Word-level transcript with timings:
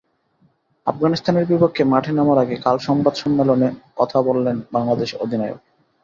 আফগানিস্তানের 0.87 1.45
বিপক্ষে 1.45 1.83
মাঠে 1.83 2.11
নামার 2.11 2.37
আগে 2.37 2.55
কাল 2.55 2.77
সংবাদ 2.79 3.13
সম্মেলনে 3.15 3.67
কথা 3.97 4.17
বললেন 4.21 4.57
বাংলাদেশ 4.71 5.09
অধিনায়ক। 5.15 5.59